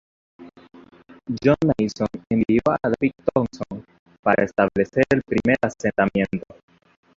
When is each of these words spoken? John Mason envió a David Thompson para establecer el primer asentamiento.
John 1.43 1.57
Mason 1.77 2.07
envió 2.31 2.59
a 2.71 2.77
David 2.81 3.11
Thompson 3.35 3.85
para 4.23 4.43
establecer 4.45 5.03
el 5.11 5.21
primer 5.21 5.57
asentamiento. 5.61 6.55